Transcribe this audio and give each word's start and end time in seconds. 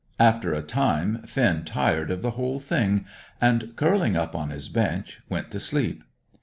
After 0.19 0.51
a 0.51 0.63
time 0.63 1.21
Finn 1.27 1.63
tired 1.63 2.09
of 2.09 2.23
the 2.23 2.31
whole 2.31 2.57
thing 2.59 3.05
and, 3.39 3.75
curling 3.75 4.15
up 4.15 4.35
on 4.35 4.49
his 4.49 4.67
bench, 4.67 5.19
went 5.29 5.51
to 5.51 5.59
sleep. 5.59 6.03